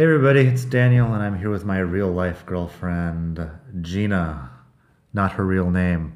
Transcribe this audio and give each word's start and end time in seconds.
Hey 0.00 0.04
everybody, 0.04 0.46
it's 0.46 0.64
Daniel, 0.64 1.12
and 1.12 1.22
I'm 1.22 1.38
here 1.38 1.50
with 1.50 1.66
my 1.66 1.76
real 1.76 2.10
life 2.10 2.46
girlfriend, 2.46 3.46
Gina. 3.82 4.50
Not 5.12 5.32
her 5.32 5.44
real 5.44 5.70
name. 5.70 6.14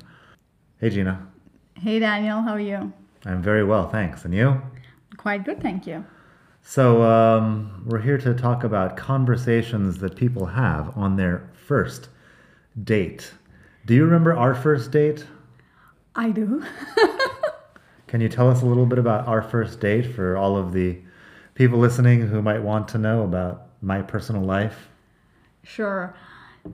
Hey 0.81 0.89
Gina. 0.89 1.27
Hey 1.75 1.99
Daniel, 1.99 2.41
how 2.41 2.53
are 2.53 2.61
you? 2.61 2.95
I'm 3.27 3.43
very 3.43 3.63
well, 3.63 3.91
thanks. 3.91 4.25
And 4.25 4.33
you? 4.33 4.59
Quite 5.19 5.45
good, 5.45 5.61
thank 5.61 5.87
you. 5.87 6.03
So, 6.63 7.03
um, 7.03 7.85
we're 7.85 8.01
here 8.01 8.17
to 8.17 8.33
talk 8.33 8.65
about 8.65 8.97
conversations 8.97 9.99
that 9.99 10.17
people 10.17 10.47
have 10.47 10.97
on 10.97 11.17
their 11.17 11.51
first 11.53 12.09
date. 12.85 13.33
Do 13.85 13.93
you 13.93 14.07
remember 14.07 14.35
our 14.35 14.55
first 14.55 14.93
date? 14.93 15.27
I 16.15 16.31
do. 16.31 16.65
Can 18.07 18.23
you 18.23 18.31
tell 18.31 18.49
us 18.49 18.63
a 18.63 18.67
little 18.67 18.87
bit 18.87 18.99
about 18.99 19.29
our 19.29 19.43
first 19.43 19.79
date 19.79 20.07
for 20.07 20.39
all 20.39 20.57
of 20.57 20.73
the 20.73 21.03
people 21.55 21.79
listening 21.79 22.27
who 22.29 22.41
might 22.41 22.63
want 22.63 22.89
to 22.89 22.97
know 22.97 23.25
about 23.25 23.64
my 23.85 24.03
personal 24.03 24.43
life? 24.43 24.89
Sure. 25.63 26.15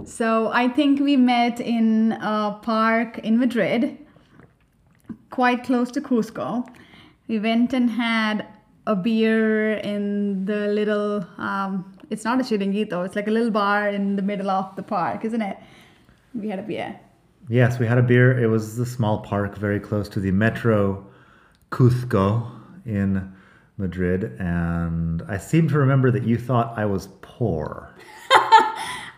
So 0.04 0.50
I 0.53 0.69
think 0.69 1.00
we 1.00 1.16
met 1.16 1.60
in 1.60 2.12
a 2.12 2.59
park 2.62 3.19
in 3.19 3.38
Madrid, 3.38 3.98
quite 5.31 5.65
close 5.65 5.91
to 5.93 6.00
Cusco. 6.00 6.66
We 7.28 7.38
went 7.38 7.72
and 7.72 7.91
had 7.91 8.47
a 8.87 8.97
beer 8.97 9.75
in 9.75 10.44
the 10.44 10.69
little, 10.69 11.26
um, 11.38 11.93
it's 12.09 12.25
not 12.25 12.41
a 12.41 12.43
chiringuito, 12.43 13.04
it's 13.04 13.16
like 13.16 13.28
a 13.28 13.31
little 13.31 13.50
bar 13.50 13.88
in 13.88 14.16
the 14.16 14.22
middle 14.22 14.50
of 14.50 14.75
the 14.76 14.82
park, 14.82 15.25
isn't 15.25 15.43
it? 15.43 15.56
We 16.34 16.49
had 16.49 16.59
a 16.59 16.62
beer. 16.62 16.99
Yes, 17.49 17.78
we 17.81 17.87
had 17.87 17.99
a 17.99 18.03
beer. 18.03 18.38
It 18.38 18.47
was 18.47 18.78
a 18.78 18.87
small 18.87 19.20
park 19.20 19.56
very 19.56 19.81
close 19.81 20.09
to 20.10 20.20
the 20.20 20.31
Metro 20.31 21.04
Cusco 21.72 22.49
in 22.87 23.32
Madrid, 23.81 24.37
and 24.39 25.23
I 25.29 25.39
seem 25.39 25.69
to 25.69 25.79
remember 25.79 26.11
that 26.11 26.25
you 26.25 26.39
thought 26.39 26.79
I 26.79 26.85
was 26.87 27.09
poor. 27.23 27.95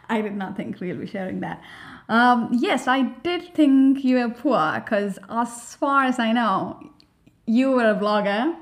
I 0.09 0.21
did 0.23 0.37
not 0.37 0.56
think 0.56 0.81
we'll 0.81 0.97
be 0.97 1.06
sharing 1.06 1.41
that. 1.41 1.62
Um, 2.09 2.49
yes, 2.53 2.89
I 2.89 3.03
did 3.03 3.55
think 3.55 4.05
you 4.05 4.17
were 4.19 4.28
poor 4.28 4.81
because, 4.81 5.19
as 5.28 5.75
far 5.75 6.05
as 6.05 6.19
I 6.19 6.33
know, 6.33 6.81
you 7.47 7.71
were 7.73 7.91
a 7.91 7.95
blogger. 7.95 8.55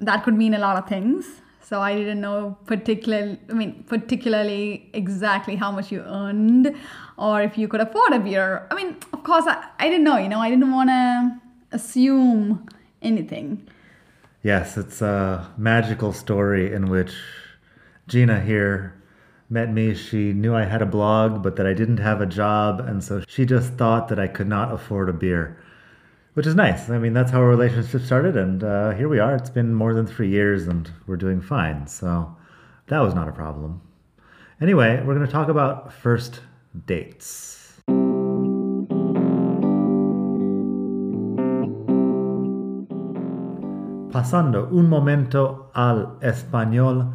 That 0.00 0.24
could 0.24 0.34
mean 0.34 0.54
a 0.54 0.58
lot 0.58 0.76
of 0.76 0.88
things. 0.88 1.26
So 1.62 1.80
I 1.80 1.94
didn't 1.94 2.20
know 2.20 2.56
particularly, 2.66 3.38
I 3.48 3.52
mean, 3.52 3.84
particularly 3.86 4.90
exactly 4.92 5.54
how 5.54 5.70
much 5.70 5.92
you 5.92 6.00
earned, 6.00 6.74
or 7.16 7.42
if 7.42 7.56
you 7.56 7.68
could 7.68 7.80
afford 7.80 8.12
a 8.12 8.18
beer. 8.18 8.66
I 8.70 8.74
mean, 8.74 8.96
of 9.12 9.22
course, 9.22 9.44
I, 9.46 9.68
I 9.78 9.88
didn't 9.88 10.04
know. 10.04 10.16
You 10.16 10.28
know, 10.28 10.40
I 10.40 10.50
didn't 10.50 10.72
want 10.72 10.90
to 10.90 11.40
assume 11.70 12.66
anything. 13.02 13.68
Yes, 14.42 14.78
it's 14.78 15.02
a 15.02 15.52
magical 15.58 16.14
story 16.14 16.72
in 16.72 16.88
which 16.88 17.12
Gina 18.08 18.40
here 18.40 18.94
met 19.50 19.70
me. 19.70 19.94
She 19.94 20.32
knew 20.32 20.54
I 20.54 20.64
had 20.64 20.80
a 20.80 20.86
blog, 20.86 21.42
but 21.42 21.56
that 21.56 21.66
I 21.66 21.74
didn't 21.74 21.98
have 21.98 22.22
a 22.22 22.26
job, 22.26 22.80
and 22.80 23.04
so 23.04 23.22
she 23.28 23.44
just 23.44 23.74
thought 23.74 24.08
that 24.08 24.18
I 24.18 24.28
could 24.28 24.48
not 24.48 24.72
afford 24.72 25.10
a 25.10 25.12
beer, 25.12 25.62
which 26.32 26.46
is 26.46 26.54
nice. 26.54 26.88
I 26.88 26.98
mean, 26.98 27.12
that's 27.12 27.30
how 27.30 27.40
our 27.40 27.48
relationship 27.48 28.00
started, 28.00 28.34
and 28.34 28.64
uh, 28.64 28.92
here 28.92 29.10
we 29.10 29.18
are. 29.18 29.34
It's 29.34 29.50
been 29.50 29.74
more 29.74 29.92
than 29.92 30.06
three 30.06 30.30
years, 30.30 30.66
and 30.66 30.90
we're 31.06 31.16
doing 31.18 31.42
fine, 31.42 31.86
so 31.86 32.34
that 32.86 33.00
was 33.00 33.14
not 33.14 33.28
a 33.28 33.32
problem. 33.32 33.82
Anyway, 34.58 35.02
we're 35.04 35.14
going 35.14 35.26
to 35.26 35.32
talk 35.32 35.48
about 35.48 35.92
first 35.92 36.40
dates. 36.86 37.59
Pasando 44.20 44.68
un 44.70 44.84
momento 44.86 45.70
al 45.72 46.18
español, 46.20 47.14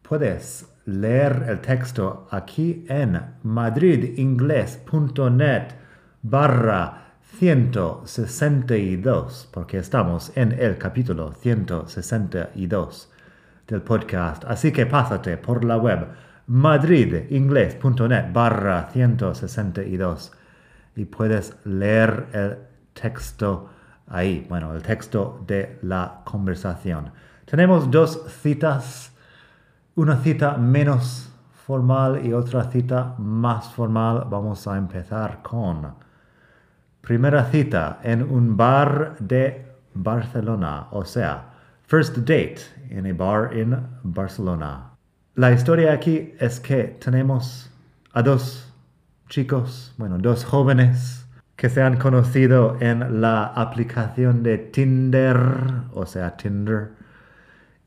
puedes 0.00 0.66
leer 0.86 1.44
el 1.46 1.60
texto 1.60 2.26
aquí 2.30 2.86
en 2.88 3.20
madridingles.net 3.42 5.74
barra 6.22 7.18
162, 7.38 9.50
porque 9.52 9.76
estamos 9.76 10.32
en 10.36 10.52
el 10.52 10.78
capítulo 10.78 11.34
162 11.34 13.12
del 13.66 13.82
podcast. 13.82 14.46
Así 14.46 14.72
que 14.72 14.86
pásate 14.86 15.36
por 15.36 15.66
la 15.66 15.76
web 15.76 16.06
madridingles.net 16.46 18.32
barra 18.32 18.88
162 18.90 20.32
y 20.96 21.04
puedes 21.04 21.58
leer 21.66 22.28
el 22.32 22.56
texto 22.94 23.68
ahí, 24.10 24.46
bueno, 24.48 24.74
el 24.74 24.82
texto 24.82 25.42
de 25.46 25.78
la 25.82 26.20
conversación. 26.24 27.10
Tenemos 27.44 27.90
dos 27.90 28.24
citas, 28.42 29.12
una 29.94 30.16
cita 30.16 30.56
menos 30.56 31.30
formal 31.66 32.24
y 32.24 32.32
otra 32.32 32.64
cita 32.64 33.14
más 33.18 33.70
formal. 33.72 34.26
Vamos 34.28 34.66
a 34.66 34.76
empezar 34.76 35.42
con 35.42 35.94
primera 37.00 37.44
cita 37.44 38.00
en 38.02 38.22
un 38.22 38.56
bar 38.56 39.16
de 39.18 39.66
Barcelona, 39.94 40.88
o 40.90 41.04
sea, 41.04 41.50
first 41.86 42.18
date 42.18 42.58
en 42.90 43.06
a 43.06 43.12
bar 43.12 43.50
en 43.56 43.76
Barcelona. 44.02 44.90
La 45.34 45.52
historia 45.52 45.92
aquí 45.92 46.34
es 46.38 46.60
que 46.60 46.98
tenemos 47.00 47.70
a 48.12 48.22
dos 48.22 48.72
chicos, 49.28 49.94
bueno, 49.96 50.18
dos 50.18 50.44
jóvenes 50.44 51.27
que 51.58 51.68
se 51.68 51.82
han 51.82 51.96
conocido 51.96 52.76
en 52.78 53.20
la 53.20 53.46
aplicación 53.46 54.44
de 54.44 54.58
Tinder, 54.58 55.36
o 55.92 56.06
sea, 56.06 56.36
Tinder, 56.36 56.92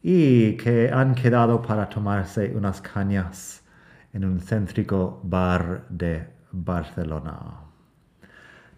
y 0.04 0.58
que 0.58 0.92
han 0.92 1.16
quedado 1.16 1.62
para 1.62 1.88
tomarse 1.88 2.52
unas 2.54 2.82
cañas 2.82 3.64
en 4.12 4.26
un 4.26 4.42
céntrico 4.42 5.22
bar 5.24 5.86
de 5.88 6.28
Barcelona. 6.52 7.62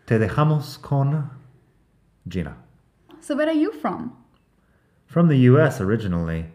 Te 0.06 0.20
dejamos 0.20 0.78
con 0.78 1.28
Gina. 2.30 2.56
So, 3.20 3.36
where 3.36 3.50
are 3.50 3.60
you 3.60 3.72
from? 3.72 4.12
From 5.08 5.28
the 5.28 5.50
US 5.50 5.82
originally, 5.82 6.46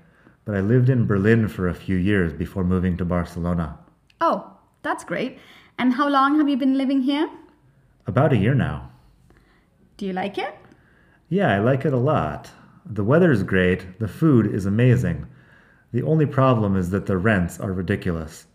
but 0.44 0.55
I 0.55 0.61
lived 0.61 0.91
in 0.91 1.08
Berlin 1.08 1.49
for 1.49 1.67
a 1.67 1.75
few 1.75 1.96
years 1.96 2.32
before 2.32 2.62
moving 2.62 2.96
to 2.99 3.05
Barcelona. 3.05 3.81
Oh, 4.20 4.46
that's 4.82 5.02
great. 5.02 5.41
And 5.76 5.93
how 5.93 6.08
long 6.08 6.38
have 6.38 6.49
you 6.49 6.56
been 6.56 6.79
living 6.79 7.02
here? 7.02 7.29
About 8.08 8.32
a 8.32 8.38
year 8.38 8.55
now. 8.55 8.90
Do 9.99 10.06
you 10.06 10.14
like 10.14 10.38
it? 10.38 10.55
Yeah, 11.28 11.55
I 11.55 11.58
like 11.58 11.84
it 11.84 11.93
a 11.93 11.99
lot. 11.99 12.50
The 12.87 13.05
weather 13.05 13.31
is 13.31 13.43
great, 13.43 13.99
the 14.00 14.08
food 14.08 14.46
is 14.46 14.64
amazing. 14.64 15.26
The 15.93 16.02
only 16.02 16.25
problem 16.25 16.75
is 16.75 16.88
that 16.88 17.05
the 17.05 17.19
rents 17.19 17.60
are 17.60 17.70
ridiculous. 17.70 18.46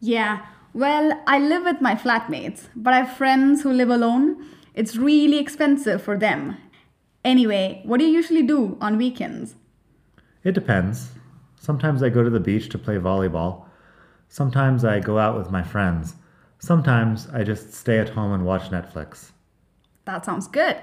Yeah, 0.00 0.44
well, 0.74 1.18
I 1.26 1.38
live 1.38 1.64
with 1.64 1.80
my 1.80 1.94
flatmates, 1.94 2.68
but 2.76 2.92
I 2.92 2.98
have 2.98 3.16
friends 3.16 3.62
who 3.62 3.72
live 3.72 3.88
alone. 3.88 4.46
It's 4.74 4.96
really 4.96 5.38
expensive 5.38 6.02
for 6.02 6.18
them. 6.18 6.58
Anyway, 7.24 7.80
what 7.86 7.98
do 7.98 8.04
you 8.04 8.12
usually 8.12 8.42
do 8.42 8.76
on 8.82 8.98
weekends? 8.98 9.54
It 10.44 10.52
depends. 10.52 11.12
Sometimes 11.58 12.02
I 12.02 12.10
go 12.10 12.22
to 12.22 12.30
the 12.30 12.38
beach 12.38 12.68
to 12.68 12.78
play 12.78 12.96
volleyball. 12.96 13.64
Sometimes 14.28 14.84
I 14.84 15.00
go 15.00 15.18
out 15.18 15.38
with 15.38 15.50
my 15.50 15.62
friends. 15.62 16.16
Sometimes 16.58 17.28
I 17.32 17.44
just 17.44 17.72
stay 17.72 17.98
at 17.98 18.08
home 18.08 18.32
and 18.32 18.44
watch 18.44 18.70
Netflix. 18.70 19.30
That 20.04 20.24
sounds 20.24 20.48
good. 20.48 20.76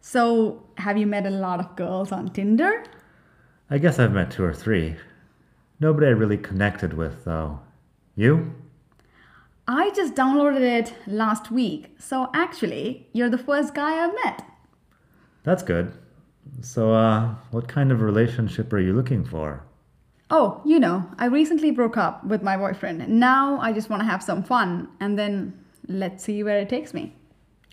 So, 0.00 0.64
have 0.78 0.98
you 0.98 1.06
met 1.06 1.26
a 1.26 1.30
lot 1.30 1.60
of 1.60 1.76
girls 1.76 2.10
on 2.12 2.28
Tinder? 2.30 2.84
I 3.70 3.78
guess 3.78 3.98
I've 3.98 4.12
met 4.12 4.30
two 4.30 4.44
or 4.44 4.52
three. 4.52 4.96
Nobody 5.80 6.08
I 6.08 6.10
really 6.10 6.36
connected 6.36 6.92
with, 6.92 7.24
though. 7.24 7.60
You? 8.16 8.52
I 9.66 9.90
just 9.90 10.14
downloaded 10.14 10.60
it 10.60 10.92
last 11.06 11.50
week, 11.50 11.94
so 11.98 12.28
actually, 12.34 13.08
you're 13.12 13.30
the 13.30 13.38
first 13.38 13.74
guy 13.74 14.04
I've 14.04 14.14
met. 14.24 14.44
That's 15.44 15.62
good. 15.62 15.92
So, 16.60 16.92
uh, 16.92 17.34
what 17.52 17.68
kind 17.68 17.92
of 17.92 18.02
relationship 18.02 18.72
are 18.72 18.80
you 18.80 18.92
looking 18.92 19.24
for? 19.24 19.64
Oh, 20.34 20.62
you 20.64 20.80
know, 20.80 21.04
I 21.18 21.26
recently 21.26 21.72
broke 21.72 21.98
up 21.98 22.24
with 22.24 22.42
my 22.42 22.56
boyfriend. 22.56 23.06
Now 23.06 23.60
I 23.60 23.70
just 23.70 23.90
want 23.90 24.00
to 24.00 24.06
have 24.06 24.22
some 24.22 24.42
fun, 24.42 24.88
and 24.98 25.18
then 25.18 25.52
let's 25.88 26.24
see 26.24 26.42
where 26.42 26.58
it 26.58 26.70
takes 26.70 26.94
me. 26.94 27.14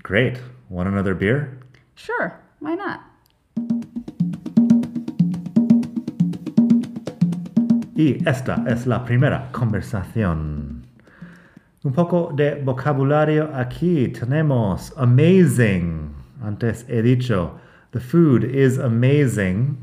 Great. 0.03 0.41
Want 0.67 0.89
another 0.89 1.15
beer? 1.15 1.57
Sure, 1.95 2.37
why 2.59 2.75
not? 2.75 2.99
Y 7.95 8.19
esta 8.27 8.61
es 8.67 8.85
la 8.85 9.05
primera 9.05 9.49
conversación. 9.53 10.83
Un 11.85 11.93
poco 11.93 12.33
de 12.35 12.61
vocabulario 12.61 13.55
aquí. 13.55 14.09
Tenemos 14.13 14.91
amazing. 14.97 16.13
Antes 16.43 16.83
he 16.89 17.01
dicho, 17.01 17.57
the 17.91 18.01
food 18.01 18.43
is 18.43 18.77
amazing. 18.77 19.77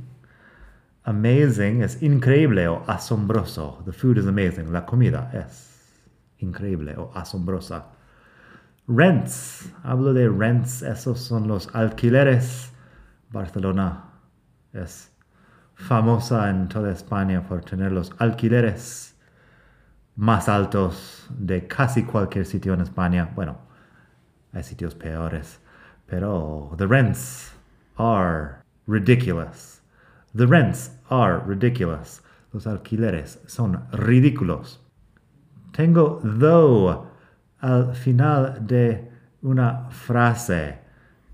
Amazing 1.07 1.83
es 1.83 2.03
increíble 2.03 2.67
o 2.67 2.83
asombroso. 2.89 3.81
The 3.85 3.93
food 3.93 4.19
is 4.19 4.27
amazing. 4.27 4.73
La 4.73 4.85
comida 4.85 5.31
es 5.33 6.03
increíble 6.39 6.97
o 6.97 7.13
asombrosa. 7.15 7.93
Rents. 8.89 9.71
Hablo 9.85 10.13
de 10.13 10.29
rents. 10.29 10.83
Esos 10.83 11.21
son 11.21 11.47
los 11.47 11.73
alquileres. 11.75 12.73
Barcelona 13.31 14.05
es 14.73 15.13
famosa 15.77 16.51
en 16.51 16.69
toda 16.69 16.91
España 16.91 17.47
por 17.47 17.65
tener 17.65 17.93
los 17.93 18.11
alquileres 18.19 19.17
más 20.17 20.49
altos 20.49 21.29
de 21.31 21.69
casi 21.69 22.03
cualquier 22.03 22.47
sitio 22.47 22.75
en 22.75 22.81
España. 22.81 23.31
Bueno, 23.37 23.59
hay 24.53 24.65
sitios 24.65 24.97
peores, 24.97 25.61
pero 26.07 26.75
the 26.79 26.87
rents 26.87 27.53
are 27.97 28.57
ridiculous. 28.89 29.76
The 30.37 30.47
rents 30.47 30.91
are 31.09 31.41
ridiculous. 31.47 32.21
Los 32.53 32.67
alquileres 32.67 33.39
son 33.47 33.89
ridículos. 33.93 34.81
Tengo 35.73 36.21
though 36.23 37.07
al 37.63 37.95
final 37.95 38.67
de 38.67 39.11
una 39.41 39.89
frase. 39.89 40.79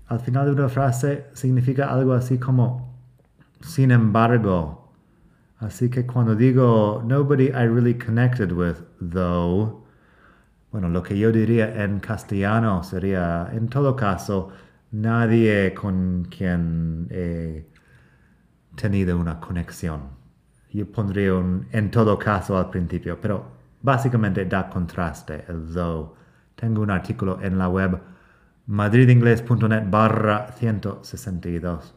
Al 0.07 0.21
final 0.21 0.45
de 0.45 0.51
una 0.53 0.69
frase 0.69 1.25
significa 1.33 1.91
algo 1.91 2.13
así 2.13 2.37
como 2.37 2.95
sin 3.59 3.91
embargo. 3.91 4.93
Así 5.59 5.89
que 5.89 6.05
cuando 6.05 6.33
digo 6.33 7.03
nobody 7.05 7.49
I 7.49 7.67
really 7.67 7.95
connected 7.95 8.53
with, 8.53 8.77
though, 9.01 9.83
bueno, 10.71 10.87
lo 10.87 11.03
que 11.03 11.17
yo 11.17 11.29
diría 11.33 11.83
en 11.83 11.99
castellano 11.99 12.83
sería, 12.83 13.49
en 13.51 13.67
todo 13.67 13.97
caso, 13.97 14.49
nadie 14.91 15.73
con 15.73 16.25
quien 16.29 17.07
he 17.11 17.72
tenido 18.75 19.17
una 19.17 19.39
conexión. 19.39 20.01
Yo 20.71 20.91
pondría 20.91 21.33
un 21.35 21.67
en 21.71 21.91
todo 21.91 22.17
caso 22.17 22.57
al 22.57 22.69
principio, 22.69 23.19
pero 23.21 23.45
básicamente 23.81 24.45
da 24.45 24.69
contraste 24.69 25.45
el 25.47 25.71
though. 25.73 26.15
Tengo 26.55 26.81
un 26.81 26.91
artículo 26.91 27.39
en 27.41 27.57
la 27.57 27.69
web 27.69 27.99
madridingles.net 28.65 29.83
barra 29.89 30.51
162. 30.53 31.93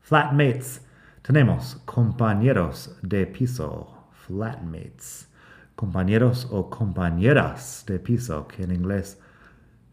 Flatmates. 0.00 0.82
Tenemos 1.22 1.76
compañeros 1.84 2.96
de 3.02 3.26
piso. 3.26 4.08
Flatmates. 4.12 5.28
Compañeros 5.74 6.46
o 6.50 6.70
compañeras 6.70 7.84
de 7.86 7.98
piso, 7.98 8.46
que 8.46 8.62
en 8.62 8.72
inglés 8.72 9.18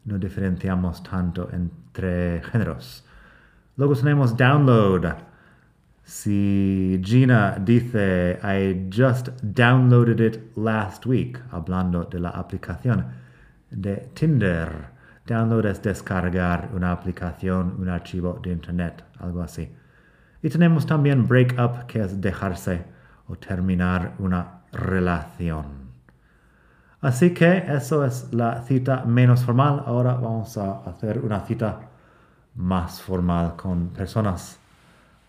no 0.06 0.18
diferenciamos 0.20 1.02
tanto 1.02 1.50
entre 1.52 2.42
géneros. 2.44 3.06
Luego 3.78 3.96
tenemos 3.96 4.36
download. 4.36 5.31
Si 6.04 7.00
Gina 7.04 7.58
dice, 7.60 8.40
I 8.44 8.88
just 8.90 9.30
downloaded 9.42 10.20
it 10.20 10.58
last 10.58 11.06
week, 11.06 11.40
hablando 11.52 12.04
de 12.06 12.20
la 12.20 12.30
aplicación 12.30 13.06
de 13.70 14.10
Tinder. 14.14 14.90
Download 15.26 15.66
es 15.66 15.82
descargar 15.82 16.70
una 16.74 16.92
aplicación, 16.92 17.76
un 17.80 17.90
archivo 17.90 18.40
de 18.42 18.52
internet, 18.52 19.04
algo 19.20 19.42
así. 19.42 19.72
Y 20.42 20.50
tenemos 20.50 20.86
también 20.86 21.28
break 21.28 21.56
up, 21.60 21.86
que 21.86 22.02
es 22.02 22.20
dejarse 22.20 22.84
o 23.28 23.36
terminar 23.36 24.16
una 24.18 24.64
relación. 24.72 25.92
Así 27.02 27.34
que 27.34 27.64
eso 27.68 28.04
es 28.06 28.34
la 28.34 28.62
cita 28.64 29.06
menos 29.06 29.44
formal. 29.44 29.84
Ahora 29.86 30.16
vamos 30.16 30.58
a 30.58 30.82
hacer 30.82 31.20
una 31.20 31.42
cita 31.42 31.90
más 32.56 33.02
formal 33.02 33.56
con 33.56 33.90
personas 33.90 34.61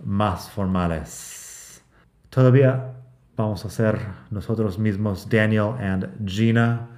más 0.05 0.51
formales. 0.51 1.83
Todavía 2.31 2.95
vamos 3.37 3.65
a 3.65 3.71
ser 3.71 3.99
nosotros 4.31 4.79
mismos, 4.79 5.29
Daniel 5.29 5.75
and 5.79 6.09
Gina, 6.27 6.89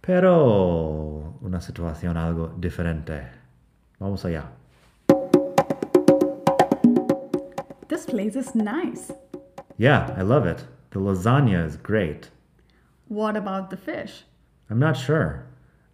pero 0.00 1.38
una 1.40 1.60
situación 1.60 2.16
algo 2.16 2.54
diferente. 2.58 3.28
Vamos 3.98 4.24
allá. 4.24 4.44
This 7.88 8.06
place 8.06 8.36
is 8.36 8.54
nice. 8.54 9.12
Yeah, 9.76 10.14
I 10.16 10.22
love 10.22 10.46
it. 10.46 10.64
The 10.90 11.00
lasagna 11.00 11.66
is 11.66 11.76
great. 11.76 12.30
What 13.08 13.36
about 13.36 13.70
the 13.70 13.76
fish? 13.76 14.24
I'm 14.70 14.78
not 14.78 14.96
sure. 14.96 15.46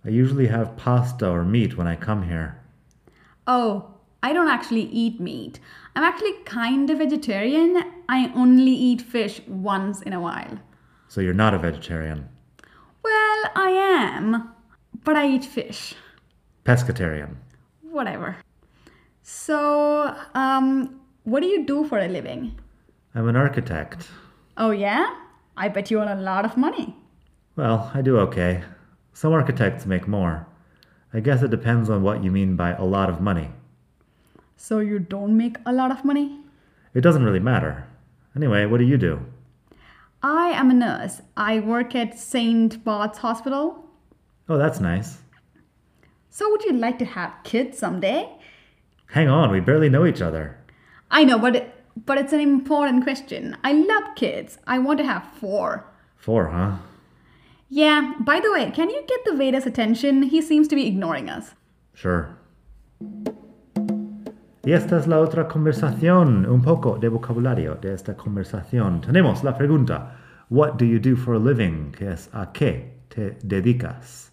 I 0.05 0.11
usually 0.11 0.47
have 0.47 0.77
pasta 0.77 1.29
or 1.29 1.45
meat 1.45 1.77
when 1.77 1.87
I 1.87 1.97
come 1.97 2.23
here. 2.23 2.61
Oh, 3.47 3.96
I 4.27 4.33
don't 4.33 4.49
actually 4.49 4.87
eat 5.03 5.21
meat. 5.21 5.61
I'm 5.95 6.03
actually 6.03 6.33
kind 6.45 6.91
of 6.91 6.99
vegetarian. 6.99 7.81
I 8.09 8.33
only 8.35 8.73
eat 8.73 9.01
fish 9.01 9.41
once 9.47 10.03
in 10.03 10.13
a 10.13 10.21
while. 10.21 10.59
So 11.07 11.21
you're 11.21 11.33
not 11.45 11.55
a 11.55 11.59
vegetarian. 11.59 12.29
Well, 13.05 13.41
I 13.55 13.71
am, 13.71 14.51
but 15.05 15.15
I 15.15 15.29
eat 15.29 15.45
fish. 15.45 15.95
Pescatarian. 16.65 17.37
Whatever. 17.83 18.37
So, 19.23 20.13
um, 20.35 20.99
what 21.23 21.39
do 21.39 21.47
you 21.47 21.65
do 21.65 21.87
for 21.87 22.01
a 22.01 22.09
living? 22.09 22.59
I'm 23.15 23.29
an 23.29 23.37
architect. 23.37 24.09
Oh, 24.57 24.73
yeah? 24.73 25.07
I 25.57 25.69
bet 25.69 25.89
you 25.89 26.01
earn 26.01 26.09
a 26.09 26.21
lot 26.21 26.45
of 26.45 26.57
money. 26.57 26.97
Well, 27.55 27.93
I 27.95 28.03
do 28.03 28.19
okay. 28.27 28.65
Some 29.13 29.33
architects 29.33 29.87
make 29.87 30.09
more. 30.09 30.49
I 31.15 31.21
guess 31.21 31.45
it 31.45 31.53
depends 31.53 31.89
on 31.89 32.03
what 32.03 32.25
you 32.25 32.33
mean 32.33 32.57
by 32.57 32.73
a 32.73 32.85
lot 32.85 33.09
of 33.09 33.21
money. 33.21 33.51
So, 34.57 34.81
you 34.81 34.99
don't 34.99 35.37
make 35.37 35.57
a 35.67 35.73
lot 35.73 35.91
of 35.91 36.05
money? 36.05 36.41
It 36.95 37.03
doesn't 37.03 37.25
really 37.25 37.41
matter. 37.41 37.87
Anyway, 38.35 38.67
what 38.67 38.79
do 38.79 38.85
you 38.85 38.97
do? 38.97 39.21
I 40.23 40.49
am 40.49 40.71
a 40.71 40.75
nurse. 40.75 41.21
I 41.37 41.61
work 41.61 41.95
at 41.95 42.19
St. 42.19 42.83
Bart's 42.83 43.19
Hospital. 43.19 43.85
Oh, 44.49 44.59
that's 44.59 44.81
nice. 44.81 45.19
So, 46.31 46.51
would 46.51 46.65
you 46.65 46.73
like 46.73 46.99
to 46.99 47.05
have 47.05 47.35
kids 47.45 47.79
someday? 47.79 48.29
Hang 49.07 49.29
on, 49.29 49.51
we 49.51 49.61
barely 49.61 49.89
know 49.89 50.05
each 50.05 50.21
other. 50.21 50.59
I 51.11 51.25
know, 51.25 51.39
but 51.39 51.57
it, 51.57 51.75
but 52.05 52.19
it's 52.19 52.33
an 52.33 52.41
important 52.41 53.05
question. 53.05 53.57
I 53.63 53.73
love 53.73 54.15
kids. 54.17 54.59
I 54.67 54.79
want 54.79 54.99
to 54.99 55.07
have 55.07 55.25
four. 55.41 55.87
Four, 56.17 56.49
huh? 56.49 56.77
Yeah, 57.69 58.15
by 58.21 58.41
the 58.41 58.53
way, 58.53 58.71
can 58.71 58.91
you 58.91 59.05
get 59.07 59.25
the 59.25 59.35
waiter's 59.35 59.67
attention? 59.67 60.25
He 60.25 60.41
seems 60.43 60.69
to 60.69 60.75
be 60.75 60.87
ignoring 60.87 61.29
us. 61.29 61.55
Sure. 61.95 62.37
Y 64.67 64.73
esta 64.73 64.99
es 64.99 65.07
la 65.07 65.21
otra 65.21 65.47
conversación, 65.47 66.45
un 66.45 66.61
poco 66.61 66.99
de 66.99 67.09
vocabulario 67.09 67.77
de 67.77 67.95
esta 67.95 68.17
conversación. 68.17 69.01
Tenemos 69.01 69.45
la 69.45 69.57
pregunta, 69.57 70.17
What 70.51 70.73
do 70.73 70.85
you 70.85 70.99
do 70.99 71.15
for 71.15 71.37
a 71.37 71.39
living? 71.39 71.93
que 71.93 72.11
es 72.11 72.29
a 72.33 72.51
qué 72.51 72.99
te 73.07 73.39
dedicas, 73.45 74.33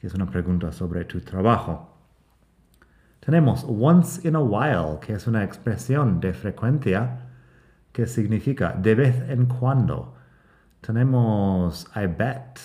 que 0.00 0.06
es 0.06 0.14
una 0.14 0.26
pregunta 0.26 0.70
sobre 0.70 1.04
tu 1.04 1.20
trabajo. 1.20 1.98
Tenemos 3.18 3.66
once 3.68 4.20
in 4.22 4.36
a 4.36 4.40
while, 4.40 5.00
que 5.00 5.14
es 5.14 5.26
una 5.26 5.42
expresión 5.42 6.20
de 6.20 6.32
frecuencia 6.32 7.26
que 7.90 8.06
significa 8.06 8.72
de 8.72 8.94
vez 8.94 9.28
en 9.28 9.46
cuando. 9.46 10.14
Tenemos 10.80 11.88
I 11.96 12.06
bet, 12.06 12.60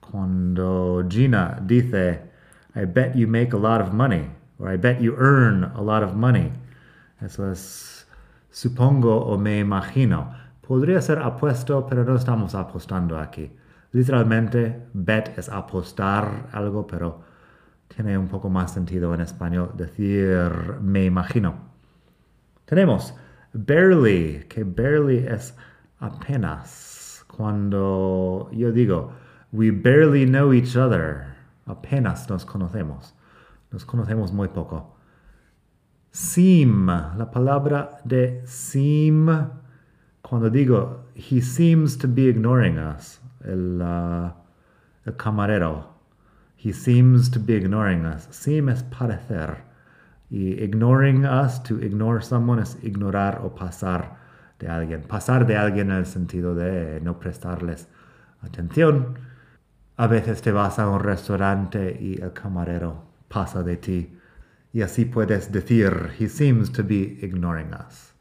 cuando 0.00 1.04
Gina 1.06 1.60
dice 1.60 2.30
I 2.74 2.86
bet 2.86 3.14
you 3.14 3.28
make 3.28 3.52
a 3.52 3.58
lot 3.58 3.82
of 3.82 3.92
money 3.92 4.30
or 4.58 4.72
I 4.72 4.76
bet 4.76 5.00
you 5.00 5.14
earn 5.16 5.64
a 5.64 5.80
lot 5.80 6.02
of 6.02 6.14
money. 6.14 6.52
Eso 7.20 7.50
es 7.50 8.06
supongo 8.50 9.16
o 9.26 9.38
me 9.38 9.58
imagino. 9.58 10.34
Podría 10.66 11.00
ser 11.00 11.18
apuesto, 11.18 11.86
pero 11.86 12.04
no 12.04 12.16
estamos 12.16 12.54
apostando 12.54 13.18
aquí. 13.18 13.50
Literalmente, 13.92 14.88
bet 14.92 15.38
es 15.38 15.48
apostar 15.48 16.48
algo, 16.52 16.86
pero 16.86 17.22
tiene 17.88 18.18
un 18.18 18.28
poco 18.28 18.50
más 18.50 18.72
sentido 18.72 19.14
en 19.14 19.20
español 19.20 19.72
decir 19.76 20.78
me 20.80 21.04
imagino. 21.04 21.54
Tenemos 22.64 23.14
barely, 23.52 24.44
que 24.48 24.64
barely 24.64 25.18
es 25.18 25.54
apenas. 26.00 27.24
Cuando 27.28 28.50
yo 28.52 28.72
digo, 28.72 29.12
we 29.52 29.70
barely 29.70 30.26
know 30.26 30.52
each 30.52 30.76
other, 30.76 31.34
apenas 31.66 32.28
nos 32.28 32.44
conocemos. 32.44 33.14
Nos 33.70 33.84
conocemos 33.84 34.32
muy 34.32 34.48
poco. 34.48 34.96
Seem, 36.10 36.86
la 36.86 37.30
palabra 37.30 38.00
de 38.04 38.42
seem, 38.46 39.26
cuando 40.22 40.48
digo, 40.48 41.04
he 41.14 41.42
seems 41.42 41.98
to 41.98 42.08
be 42.08 42.28
ignoring 42.28 42.78
us, 42.78 43.20
el, 43.44 43.82
uh, 43.82 44.32
camarero, 45.16 45.88
he 46.56 46.72
seems 46.72 47.30
to 47.30 47.38
be 47.38 47.54
ignoring 47.54 48.06
us. 48.06 48.28
Seem 48.30 48.68
es 48.68 48.82
parecer. 48.82 49.58
Y 50.30 50.54
ignoring 50.62 51.26
us, 51.26 51.62
to 51.62 51.78
ignore 51.82 52.22
someone, 52.22 52.62
es 52.62 52.76
ignorar 52.82 53.42
o 53.44 53.54
pasar 53.54 54.16
de 54.58 54.68
alguien. 54.68 55.02
Pasar 55.02 55.46
de 55.46 55.56
alguien 55.56 55.90
en 55.90 55.98
el 55.98 56.06
sentido 56.06 56.54
de 56.54 57.00
no 57.02 57.20
prestarles 57.20 57.88
atención. 58.42 59.18
A 59.98 60.06
veces 60.06 60.40
te 60.42 60.50
vas 60.50 60.78
a 60.78 60.88
un 60.88 61.00
restaurante 61.00 61.96
y 62.00 62.20
el 62.20 62.32
camarero 62.32 63.04
pasa 63.28 63.62
de 63.62 63.76
ti. 63.76 64.12
Y 64.72 64.82
así 64.82 65.04
puedes 65.04 65.50
decir, 65.52 66.10
he 66.18 66.28
seems 66.28 66.70
to 66.72 66.82
be 66.82 67.18
ignoring 67.22 67.72
us. 67.74 68.12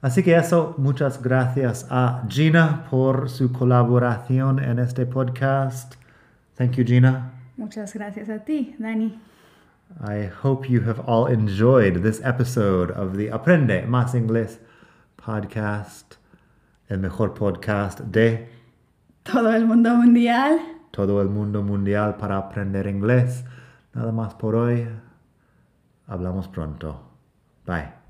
Así 0.00 0.22
que 0.22 0.34
eso, 0.34 0.74
muchas 0.78 1.22
gracias 1.22 1.86
a 1.90 2.24
Gina 2.28 2.86
por 2.90 3.28
su 3.28 3.52
colaboración 3.52 4.58
en 4.58 4.78
este 4.78 5.06
podcast. 5.06 5.94
Thank 6.56 6.72
you, 6.72 6.84
Gina. 6.84 7.32
Muchas 7.56 7.94
gracias 7.94 8.28
a 8.28 8.38
ti, 8.44 8.74
Dani. 8.78 9.18
I 10.00 10.26
hope 10.42 10.68
you 10.68 10.80
have 10.88 11.00
all 11.06 11.26
enjoyed 11.26 12.02
this 12.02 12.20
episode 12.24 12.90
of 12.92 13.16
the 13.16 13.30
Aprende 13.30 13.86
Más 13.86 14.14
Inglés 14.14 14.58
podcast, 15.16 16.16
el 16.88 16.98
mejor 16.98 17.34
podcast 17.34 18.00
de 18.00 18.48
Todo 19.24 19.54
el 19.54 19.66
mundo 19.66 19.94
mundial. 19.94 20.58
todo 20.90 21.20
el 21.22 21.28
mundo 21.28 21.62
mundial 21.62 22.16
para 22.16 22.38
aprender 22.38 22.86
inglés. 22.86 23.44
Nada 23.94 24.12
más 24.12 24.34
por 24.34 24.54
hoy. 24.54 24.86
Hablamos 26.06 26.48
pronto. 26.48 27.00
Bye. 27.66 28.02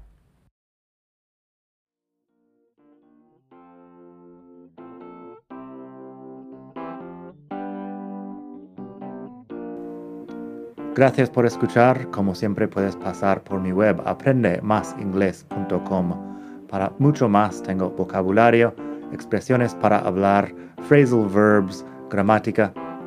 Gracias 10.94 11.30
por 11.30 11.46
escuchar. 11.46 12.10
Como 12.10 12.34
siempre 12.34 12.68
puedes 12.68 12.96
pasar 12.96 13.42
por 13.42 13.58
mi 13.60 13.72
web 13.72 14.02
aprendemasingles.com. 14.04 16.66
Para 16.68 16.92
mucho 16.98 17.30
más 17.30 17.62
tengo 17.62 17.88
vocabulario, 17.90 18.74
expresiones 19.10 19.74
para 19.74 19.98
hablar, 19.98 20.54
phrasal 20.88 21.26
verbs, 21.28 21.84
gramática, 22.10 22.74